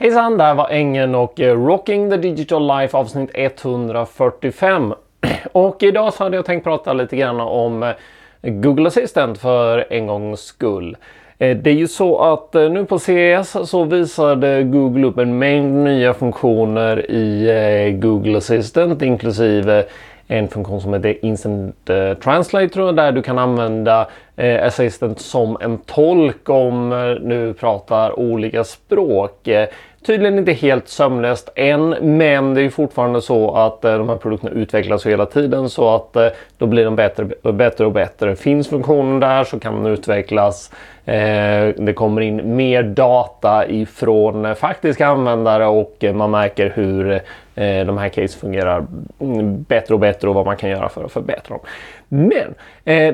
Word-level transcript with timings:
Hejsan, 0.00 0.38
det 0.38 0.44
här 0.44 0.54
var 0.54 0.68
Ängen 0.68 1.14
och 1.14 1.40
eh, 1.40 1.66
Rocking 1.66 2.10
the 2.10 2.16
Digital 2.16 2.66
Life 2.66 2.96
avsnitt 2.96 3.30
145. 3.34 4.94
Och 5.52 5.82
idag 5.82 6.14
så 6.14 6.24
hade 6.24 6.36
jag 6.36 6.44
tänkt 6.44 6.64
prata 6.64 6.92
lite 6.92 7.16
grann 7.16 7.40
om 7.40 7.82
eh, 7.82 7.92
Google 8.42 8.88
Assistant 8.88 9.38
för 9.38 9.86
en 9.90 10.06
gångs 10.06 10.40
skull. 10.40 10.96
Eh, 11.38 11.56
det 11.56 11.70
är 11.70 11.74
ju 11.74 11.88
så 11.88 12.18
att 12.18 12.54
nu 12.54 12.84
på 12.84 12.98
CES 12.98 13.70
så 13.70 13.84
visade 13.84 14.62
Google 14.62 15.06
upp 15.06 15.18
en 15.18 15.38
mängd 15.38 15.84
nya 15.84 16.14
funktioner 16.14 17.10
i 17.10 17.98
Google 18.02 18.38
Assistant 18.38 19.02
inklusive 19.02 19.84
en 20.28 20.48
funktion 20.48 20.80
som 20.80 20.94
heter 20.94 21.24
Instant 21.24 21.90
eh, 21.90 22.14
Translator 22.14 22.92
där 22.92 23.12
du 23.12 23.22
kan 23.22 23.38
använda 23.38 24.08
eh, 24.36 24.66
Assistant 24.66 25.20
som 25.20 25.56
en 25.60 25.78
tolk 25.78 26.48
om 26.48 26.92
eh, 26.92 27.10
du 27.10 27.54
pratar 27.54 28.18
olika 28.18 28.64
språk. 28.64 29.48
Tydligen 30.06 30.38
inte 30.38 30.52
helt 30.52 30.88
sömlöst 30.88 31.48
än, 31.54 31.88
men 32.00 32.54
det 32.54 32.62
är 32.62 32.70
fortfarande 32.70 33.22
så 33.22 33.54
att 33.54 33.84
eh, 33.84 33.98
de 33.98 34.08
här 34.08 34.16
produkterna 34.16 34.50
utvecklas 34.50 35.06
hela 35.06 35.26
tiden 35.26 35.68
så 35.68 35.94
att 35.94 36.16
eh, 36.16 36.26
då 36.58 36.66
blir 36.66 36.84
de 36.84 36.96
bättre, 36.96 37.52
bättre 37.52 37.86
och 37.86 37.92
bättre. 37.92 38.36
Finns 38.36 38.68
funktionen 38.68 39.20
där 39.20 39.44
så 39.44 39.60
kan 39.60 39.74
den 39.74 39.92
utvecklas. 39.92 40.70
Eh, 41.04 41.68
det 41.76 41.94
kommer 41.96 42.20
in 42.20 42.56
mer 42.56 42.82
data 42.82 43.68
ifrån 43.68 44.54
faktiska 44.54 45.06
användare 45.06 45.66
och 45.66 46.04
man 46.14 46.30
märker 46.30 46.72
hur 46.74 47.20
de 47.84 47.98
här 47.98 48.08
case 48.08 48.38
fungerar 48.38 48.86
mm, 49.20 49.62
bättre 49.62 49.94
och 49.94 50.00
bättre 50.00 50.28
och 50.28 50.34
vad 50.34 50.46
man 50.46 50.56
kan 50.56 50.70
göra 50.70 50.88
för 50.88 51.04
att 51.04 51.12
förbättra 51.12 51.56
dem. 51.56 51.66
Men 52.08 52.54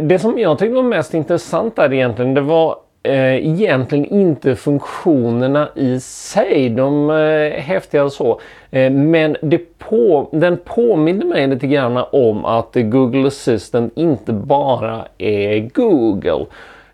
det 0.09 0.19
som 0.19 0.39
jag 0.39 0.59
tyckte 0.59 0.75
var 0.75 0.83
mest 0.83 1.15
intressant 1.15 1.77
där 1.77 1.93
egentligen 1.93 2.35
det 2.35 2.41
var 2.41 2.77
eh, 3.05 3.47
egentligen 3.47 4.05
inte 4.05 4.57
funktionerna 4.57 5.69
i 5.75 6.01
sig, 6.01 6.69
de 6.69 7.11
är 7.11 7.51
häftiga 7.51 8.05
och 8.05 8.13
så. 8.13 8.41
Eh, 8.71 8.93
men 8.93 9.37
det 9.43 9.79
på, 9.79 10.29
den 10.33 10.57
påminner 10.65 11.27
mig 11.27 11.47
lite 11.47 11.67
grann 11.67 12.05
om 12.13 12.45
att 12.45 12.71
Google 12.75 13.27
Assistant 13.27 13.93
inte 13.97 14.33
bara 14.33 15.05
är 15.19 15.71
Google. 15.75 16.47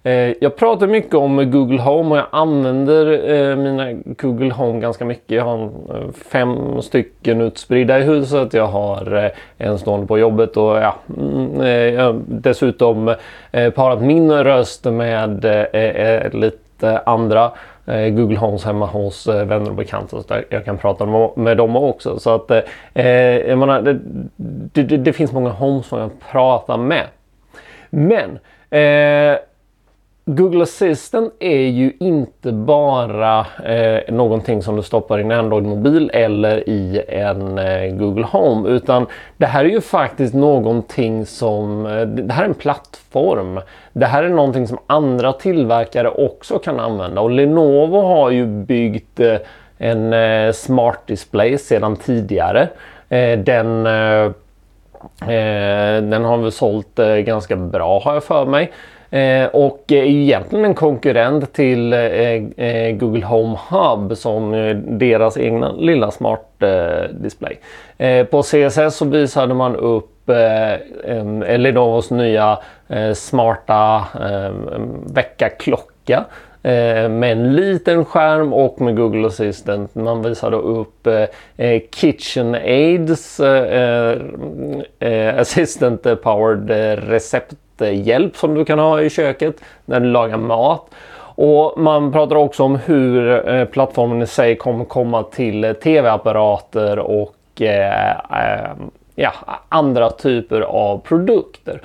Eh, 0.03 0.33
jag 0.41 0.57
pratar 0.57 0.87
mycket 0.87 1.15
om 1.15 1.51
Google 1.51 1.81
Home 1.81 2.11
och 2.11 2.17
jag 2.17 2.27
använder 2.31 3.31
eh, 3.31 3.57
mina 3.57 3.93
Google 3.93 4.53
Home 4.53 4.81
ganska 4.81 5.05
mycket. 5.05 5.31
Jag 5.31 5.45
har 5.45 5.63
eh, 5.65 6.11
fem 6.31 6.83
stycken 6.83 7.41
utspridda 7.41 7.99
i 7.99 8.03
huset. 8.03 8.55
Jag 8.55 8.67
har 8.67 9.33
en 9.59 9.79
stående 9.79 10.07
på 10.07 10.19
jobbet 10.19 10.57
och 10.57 10.77
ja, 10.77 10.95
mm, 11.19 12.25
dessutom 12.27 13.15
parat 13.75 14.03
min 14.03 14.33
röst 14.33 14.85
med 14.85 15.45
lite 16.33 16.99
andra 17.07 17.51
Google 17.87 18.39
Homes 18.39 18.65
hemma 18.65 18.87
hos 18.87 19.27
vänner 19.29 19.71
och 19.71 19.75
bekanta 19.75 20.23
så 20.23 20.35
jag 20.49 20.65
kan 20.65 20.79
prata 20.79 21.31
med 21.37 21.57
dem 21.57 21.77
också. 21.77 22.19
Så 22.19 22.35
att 22.35 22.51
jag 22.93 23.59
menar, 23.59 23.83
det, 23.83 24.83
det, 24.83 24.97
det 24.97 25.13
finns 25.13 25.33
många 25.33 25.51
Homes 25.51 25.87
som 25.87 25.99
jag 25.99 26.11
pratar 26.31 26.77
med. 26.77 27.07
Men 27.91 28.39
eh, 28.71 29.39
Google 30.33 30.63
Assistant 30.63 31.33
är 31.41 31.67
ju 31.67 31.93
inte 32.01 32.53
bara 32.53 33.47
eh, 33.65 34.15
någonting 34.15 34.63
som 34.63 34.77
du 34.77 34.83
stoppar 34.83 35.19
i 35.19 35.23
en 35.23 35.33
Android-mobil 35.33 36.11
eller 36.13 36.69
i 36.69 37.03
en 37.09 37.59
eh, 37.59 37.95
Google 37.95 38.27
Home 38.33 38.69
utan 38.69 39.07
det 39.37 39.47
här 39.47 39.65
är 39.65 39.69
ju 39.69 39.81
faktiskt 39.81 40.35
någonting 40.35 41.27
som, 41.27 41.87
eh, 41.87 42.07
det 42.07 42.33
här 42.33 42.45
är 42.45 42.49
en 42.49 42.55
plattform. 42.55 43.61
Det 43.93 44.07
här 44.07 44.23
är 44.23 44.29
någonting 44.29 44.67
som 44.67 44.79
andra 44.87 45.33
tillverkare 45.33 46.11
också 46.11 46.59
kan 46.59 46.81
använda 46.81 47.21
och 47.21 47.31
Lenovo 47.31 48.01
har 48.01 48.31
ju 48.31 48.47
byggt 48.47 49.21
eh, 49.21 49.37
en 49.79 50.13
eh, 50.13 50.53
smart 50.53 51.07
display 51.07 51.59
sedan 51.59 51.97
tidigare. 51.97 52.69
Eh, 53.09 53.39
den 53.39 53.87
eh, 53.87 54.25
eh, 55.21 56.03
den 56.03 56.25
har 56.25 56.37
väl 56.37 56.53
sålt 56.53 56.99
eh, 56.99 57.15
ganska 57.15 57.57
bra 57.57 58.01
har 58.01 58.15
jag 58.15 58.25
för 58.25 58.45
mig. 58.45 58.73
Eh, 59.11 59.47
och 59.47 59.85
är 59.89 60.05
egentligen 60.05 60.65
en 60.65 60.75
konkurrent 60.75 61.53
till 61.53 61.93
eh, 61.93 62.01
eh 62.01 62.97
Google 62.97 63.27
Home 63.27 63.59
Hub 63.69 64.17
som 64.17 64.55
eh, 64.55 64.77
deras 64.77 65.37
egna 65.37 65.73
lilla 65.73 66.11
smart 66.11 66.63
eh, 66.63 67.11
display. 67.11 67.59
på 68.31 68.43
CSS 68.43 68.97
så 68.97 69.05
visade 69.05 69.55
man 69.55 69.77
upp 69.77 70.29
eh, 70.29 71.59
nya 72.11 72.59
smarta 73.15 74.05
väckarklocka 75.15 76.25
med 76.63 77.33
en 77.33 77.57
liten 77.57 78.05
skärm 78.05 78.53
och 78.53 78.81
med 78.81 78.97
Google 78.97 79.27
Assistant. 79.27 79.95
Man 79.95 80.23
visade 80.23 80.57
upp 80.57 81.07
eh, 81.57 81.81
Kitchen 81.95 82.55
Aids 82.55 83.41
eh, 83.41 84.19
Assistant 85.39 86.23
Powered 86.23 86.71
recept 87.09 87.55
hjälp 87.81 88.37
som 88.37 88.55
du 88.55 88.65
kan 88.65 88.79
ha 88.79 89.01
i 89.01 89.11
köket 89.11 89.57
när 89.85 90.01
du 90.01 90.07
lagar 90.07 90.37
mat. 90.37 90.87
Och 91.35 91.75
man 91.77 92.13
pratar 92.13 92.37
också 92.37 92.63
om 92.63 92.77
hur 92.77 93.49
eh, 93.49 93.65
plattformen 93.65 94.23
i 94.23 94.27
sig 94.27 94.57
kommer 94.57 94.85
komma 94.85 95.23
till 95.23 95.65
eh, 95.65 95.73
tv-apparater 95.73 96.99
och 96.99 97.63
eh, 97.63 98.11
eh, 98.11 98.71
ja, 99.15 99.33
andra 99.69 100.11
typer 100.11 100.61
av 100.61 100.99
produkter. 100.99 101.81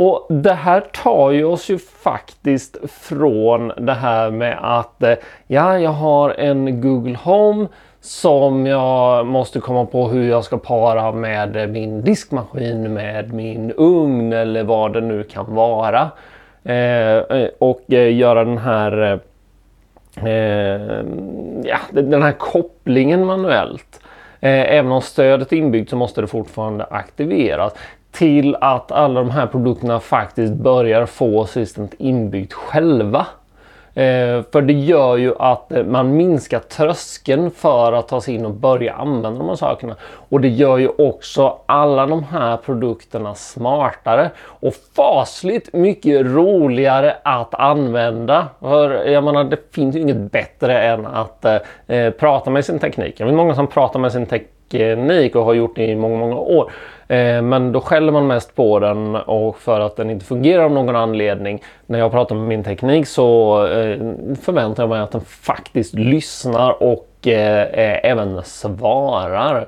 Och 0.00 0.26
det 0.28 0.52
här 0.52 0.80
tar 0.80 1.30
ju 1.30 1.44
oss 1.44 1.70
ju 1.70 1.78
faktiskt 1.78 2.76
från 2.90 3.68
det 3.68 3.92
här 3.92 4.30
med 4.30 4.58
att 4.62 5.02
eh, 5.02 5.14
ja, 5.46 5.78
jag 5.78 5.90
har 5.90 6.30
en 6.30 6.80
Google 6.80 7.18
Home 7.24 7.66
som 8.00 8.66
jag 8.66 9.26
måste 9.26 9.60
komma 9.60 9.86
på 9.86 10.08
hur 10.08 10.30
jag 10.30 10.44
ska 10.44 10.58
para 10.58 11.12
med 11.12 11.70
min 11.70 12.02
diskmaskin, 12.02 12.94
med 12.94 13.32
min 13.32 13.72
ugn 13.72 14.32
eller 14.32 14.64
vad 14.64 14.92
det 14.92 15.00
nu 15.00 15.22
kan 15.22 15.54
vara. 15.54 16.10
Eh, 16.64 17.16
eh 17.16 17.48
och 17.58 17.92
eh, 17.92 18.16
göra 18.16 18.44
den 18.44 18.58
här 18.58 19.20
eh, 20.16 21.04
ja, 21.64 21.78
den 21.90 22.22
här 22.22 22.32
kopplingen 22.32 23.24
manuellt. 23.24 24.00
Eh, 24.40 24.76
även 24.76 24.92
om 24.92 25.02
stödet 25.02 25.52
är 25.52 25.56
inbyggt 25.56 25.90
så 25.90 25.96
måste 25.96 26.20
det 26.20 26.26
fortfarande 26.26 26.84
aktiveras 26.84 27.72
till 28.10 28.56
att 28.60 28.92
alla 28.92 29.20
de 29.20 29.30
här 29.30 29.46
produkterna 29.46 30.00
faktiskt 30.00 30.54
börjar 30.54 31.06
få 31.06 31.42
assistent 31.42 31.94
inbyggt 31.98 32.52
själva. 32.52 33.26
Eh, 33.98 34.42
för 34.52 34.62
det 34.62 34.72
gör 34.72 35.16
ju 35.16 35.34
att 35.38 35.72
eh, 35.72 35.84
man 35.84 36.16
minskar 36.16 36.58
tröskeln 36.58 37.50
för 37.50 37.92
att 37.92 38.08
ta 38.08 38.20
sig 38.20 38.34
in 38.34 38.46
och 38.46 38.54
börja 38.54 38.94
använda 38.94 39.38
de 39.38 39.48
här 39.48 39.56
sakerna. 39.56 39.96
Och 40.02 40.40
det 40.40 40.48
gör 40.48 40.78
ju 40.78 40.88
också 40.98 41.58
alla 41.66 42.06
de 42.06 42.24
här 42.24 42.56
produkterna 42.56 43.34
smartare 43.34 44.30
och 44.38 44.74
fasligt 44.96 45.72
mycket 45.72 46.26
roligare 46.26 47.16
att 47.22 47.54
använda. 47.54 48.48
För 48.60 48.90
jag 48.90 49.24
menar, 49.24 49.44
det 49.44 49.74
finns 49.74 49.96
ju 49.96 50.00
inget 50.00 50.32
bättre 50.32 50.82
än 50.82 51.06
att 51.06 51.44
eh, 51.44 51.56
eh 51.86 52.10
prata 52.10 52.50
med 52.50 52.64
sin 52.64 52.78
teknik. 52.78 53.18
Det 53.18 53.24
är 53.24 53.32
många 53.32 53.54
som 53.54 53.66
pratar 53.66 54.00
med 54.00 54.12
sin 54.12 54.26
teknik 54.26 54.57
och 55.36 55.44
har 55.44 55.54
gjort 55.54 55.76
det 55.76 55.86
i 55.86 55.96
många, 55.96 56.16
många 56.16 56.36
år. 56.36 56.72
Eh, 57.08 57.42
men 57.42 57.72
då 57.72 57.80
skäller 57.80 58.12
man 58.12 58.26
mest 58.26 58.54
på 58.54 58.78
den 58.78 59.16
och 59.16 59.58
för 59.58 59.80
att 59.80 59.96
den 59.96 60.10
inte 60.10 60.24
fungerar 60.24 60.64
av 60.64 60.70
någon 60.70 60.96
anledning. 60.96 61.62
När 61.86 61.98
jag 61.98 62.10
pratar 62.10 62.34
med 62.34 62.48
min 62.48 62.64
teknik 62.64 63.06
så 63.06 63.56
eh, 63.66 63.98
förväntar 64.40 64.82
jag 64.82 64.90
mig 64.90 65.00
att 65.00 65.12
den 65.12 65.20
faktiskt 65.20 65.94
lyssnar 65.94 66.82
och 66.82 67.26
eh, 67.26 68.00
även 68.02 68.42
svarar. 68.44 69.66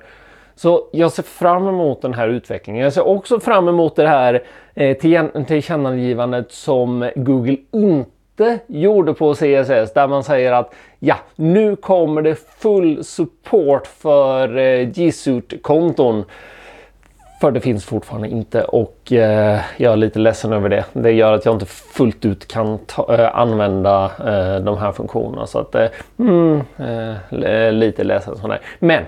Så 0.57 0.89
jag 0.93 1.13
ser 1.13 1.23
fram 1.23 1.69
emot 1.69 2.03
den 2.03 2.15
här 2.15 2.29
utvecklingen. 2.29 2.85
Jag 2.85 2.93
ser 2.93 3.07
också 3.07 3.41
fram 3.41 3.69
emot 3.69 3.97
det 3.97 4.09
här 4.09 4.43
tillkännagivandet 5.45 6.53
som 6.53 7.11
Google 7.17 7.57
inte 7.73 8.20
gjorde 8.67 9.15
på 9.15 9.35
CSS 9.35 9.93
där 9.95 10.07
man 10.09 10.25
säger 10.25 10.53
att 10.53 10.75
ja, 10.99 11.17
nu 11.37 11.77
kommer 11.77 12.23
det 12.23 12.35
full 12.59 13.05
support 13.05 13.87
för 13.87 14.59
eh, 14.59 14.89
G 14.89 15.13
Suite-konton. 15.13 16.25
För 17.41 17.51
det 17.51 17.61
finns 17.61 17.85
fortfarande 17.85 18.29
inte 18.29 18.65
och 18.65 19.13
eh, 19.13 19.61
jag 19.77 19.93
är 19.93 19.97
lite 19.97 20.19
ledsen 20.19 20.53
över 20.53 20.69
det. 20.69 20.85
Det 20.93 21.11
gör 21.11 21.33
att 21.33 21.45
jag 21.45 21.55
inte 21.55 21.67
fullt 21.67 22.25
ut 22.25 22.49
kan 22.49 22.79
ta, 22.79 23.15
eh, 23.15 23.37
använda 23.37 24.05
eh, 24.05 24.65
de 24.65 24.79
här 24.79 24.93
funktionerna. 24.93 25.47
Så 25.47 25.59
att, 25.59 25.75
eh, 25.75 25.89
mm, 26.19 26.61
eh, 26.77 27.43
eh 27.43 27.73
lite 27.73 28.05
ledsen 28.05 28.37
sådär. 28.37 28.61
Men 28.79 29.05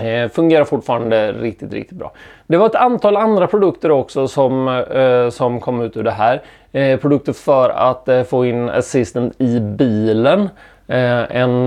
eh, 0.00 0.28
fungerar 0.28 0.64
fortfarande 0.64 1.32
riktigt, 1.32 1.72
riktigt 1.72 1.98
bra. 1.98 2.12
Det 2.46 2.56
var 2.56 2.66
ett 2.66 2.74
antal 2.74 3.16
andra 3.16 3.46
produkter 3.46 3.90
också 3.90 4.28
som, 4.28 4.68
eh, 4.68 5.30
som 5.30 5.60
kom 5.60 5.80
ut 5.82 5.96
ur 5.96 6.02
det 6.02 6.10
här. 6.10 6.42
Eh, 6.72 7.00
produkter 7.00 7.32
för 7.32 7.70
att 7.70 8.08
eh, 8.08 8.22
få 8.22 8.46
in 8.46 8.68
Assistant 8.68 9.40
i 9.40 9.60
bilen. 9.60 10.48
en, 10.90 11.64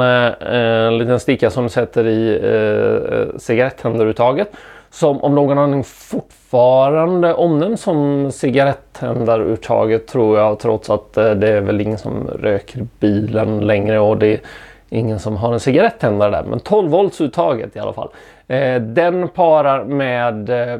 liten 0.97 1.19
sticka 1.19 1.49
som 1.49 1.63
du 1.63 1.69
sätter 1.69 2.07
i 2.07 2.39
eh, 2.43 3.39
cigaretthänderuttaget 3.39 4.51
som 4.91 5.23
om 5.23 5.35
någon 5.35 5.57
anledning 5.57 5.83
fortfarande 5.83 7.33
omnämns 7.33 7.81
som 7.81 8.31
cigaretthändaruttaget 8.31 10.07
tror 10.07 10.39
jag 10.39 10.59
trots 10.59 10.89
att 10.89 11.17
eh, 11.17 11.31
det 11.31 11.49
är 11.49 11.61
väl 11.61 11.81
ingen 11.81 11.97
som 11.97 12.27
röker 12.27 12.79
i 12.79 12.87
bilen 12.99 13.59
längre 13.59 13.99
och 13.99 14.17
det 14.17 14.39
ingen 14.91 15.19
som 15.19 15.37
har 15.37 15.53
en 15.53 15.59
cigarettändare 15.59 16.31
där, 16.31 16.43
men 16.43 16.59
12 16.59 16.91
volts 16.91 17.21
uttaget 17.21 17.75
i 17.75 17.79
alla 17.79 17.93
fall. 17.93 18.09
Eh, 18.47 18.81
den 18.81 19.27
parar 19.27 19.83
med, 19.83 20.49
eh, 20.49 20.79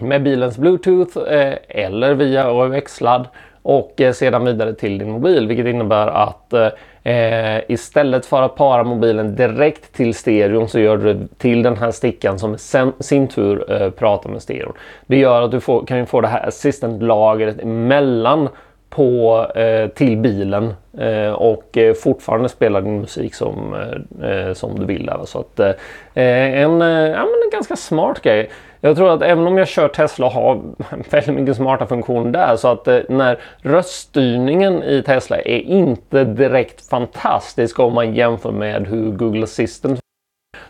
med 0.00 0.22
bilens 0.22 0.58
bluetooth 0.58 1.18
eh, 1.18 1.54
eller 1.68 2.14
via 2.14 2.44
AUX-sladd 2.44 3.28
och 3.62 4.00
eh, 4.00 4.12
sedan 4.12 4.44
vidare 4.44 4.74
till 4.74 4.98
din 4.98 5.10
mobil, 5.10 5.46
vilket 5.46 5.66
innebär 5.66 6.06
att 6.06 6.52
eh, 6.52 6.68
eh, 7.12 7.62
istället 7.68 8.26
för 8.26 8.42
att 8.42 8.56
para 8.56 8.84
mobilen 8.84 9.36
direkt 9.36 9.92
till 9.92 10.14
stereon 10.14 10.68
så 10.68 10.78
gör 10.78 10.96
du 10.96 11.14
det 11.14 11.38
till 11.38 11.62
den 11.62 11.76
här 11.76 11.90
stickan 11.90 12.38
som 12.38 12.54
i 12.54 12.58
sen, 12.58 12.92
sin 13.00 13.28
tur 13.28 13.82
eh, 13.82 13.90
pratar 13.90 14.30
med 14.30 14.42
stereon. 14.42 14.72
Det 15.06 15.18
gör 15.18 15.42
att 15.42 15.50
du 15.50 15.60
får, 15.60 15.86
kan 15.86 16.06
få 16.06 16.20
det 16.20 16.28
här 16.28 16.48
assistant-lagret 16.48 17.62
emellan 17.62 18.48
på, 18.90 19.46
eh, 19.54 19.88
till 19.88 20.16
bilen 20.16 20.74
eh, 20.98 21.32
och 21.32 21.78
eh, 21.78 21.94
fortfarande 21.94 22.48
spela 22.48 22.80
din 22.80 23.00
musik 23.00 23.34
som, 23.34 23.74
eh, 24.22 24.52
som 24.52 24.78
du 24.78 24.86
vill. 24.86 25.06
Där. 25.06 25.20
Så 25.24 25.40
att, 25.40 25.60
eh, 25.60 25.68
eh, 26.14 26.62
en, 26.62 26.80
ja, 26.80 27.24
men 27.24 27.42
en 27.44 27.50
ganska 27.52 27.76
smart 27.76 28.22
grej. 28.22 28.50
Jag 28.80 28.96
tror 28.96 29.10
att 29.10 29.22
även 29.22 29.46
om 29.46 29.58
jag 29.58 29.68
kör 29.68 29.88
Tesla 29.88 30.26
och 30.26 30.32
har 30.32 30.60
väldigt 31.10 31.34
mycket 31.34 31.56
smarta 31.56 31.86
funktioner 31.86 32.32
där 32.32 32.56
så 32.56 32.68
att 32.68 32.86
när 33.08 33.38
röststyrningen 33.62 34.82
i 34.82 35.02
Tesla 35.02 35.36
är 35.36 35.58
inte 35.58 36.24
direkt 36.24 36.88
fantastisk 36.88 37.78
om 37.78 37.94
man 37.94 38.14
jämför 38.14 38.52
med 38.52 38.86
hur 38.86 39.10
Google 39.10 39.42
Assistant 39.42 40.00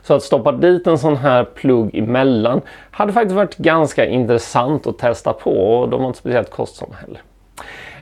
så 0.03 0.15
att 0.15 0.23
stoppa 0.23 0.53
dit 0.53 0.87
en 0.87 0.99
sån 0.99 1.17
här 1.17 1.45
plugg 1.45 1.95
emellan 1.95 2.61
hade 2.91 3.13
faktiskt 3.13 3.35
varit 3.35 3.57
ganska 3.57 4.07
intressant 4.07 4.87
att 4.87 4.99
testa 4.99 5.33
på 5.33 5.51
och 5.51 5.89
de 5.89 6.01
var 6.01 6.07
inte 6.07 6.19
speciellt 6.19 6.51
kostsamma 6.51 6.95
heller. 6.95 7.23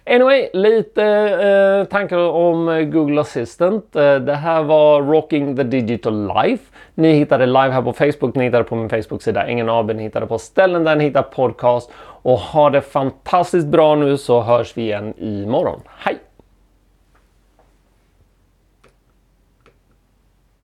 Anyway, 0.09 0.51
lite 0.53 1.05
eh, 1.05 1.85
tankar 1.85 2.19
om 2.19 2.91
Google 2.93 3.21
Assistant. 3.21 3.97
Eh, 3.97 4.15
det 4.15 4.35
här 4.35 4.63
var 4.63 5.03
Rocking 5.03 5.57
the 5.57 5.63
Digital 5.63 6.27
Life. 6.27 6.65
Ni 6.95 7.13
hittar 7.13 7.39
det 7.39 7.47
live 7.47 7.71
här 7.71 7.83
på 7.83 7.93
Facebook, 7.93 8.35
ni 8.35 8.45
hittar 8.45 8.59
det 8.59 8.65
på 8.65 8.77
min 8.77 8.89
Facebook-sida 8.89 9.49
Ingen 9.49 9.69
AB, 9.69 9.87
ni 9.87 10.03
hittar 10.03 10.21
det 10.21 10.27
på 10.27 10.39
ställen 10.39 10.85
där 10.85 10.97
ni 10.97 11.05
hittar 11.05 11.23
podcast. 11.23 11.91
Och 12.23 12.39
ha 12.39 12.71
det 12.71 12.81
fantastiskt 12.81 13.67
bra 13.67 13.95
nu 13.95 14.17
så 14.17 14.41
hörs 14.41 14.77
vi 14.77 14.83
igen 14.83 15.15
imorgon. 15.19 15.81
Hej! 15.99 16.26